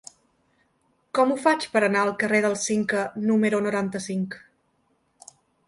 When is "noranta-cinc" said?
3.69-4.43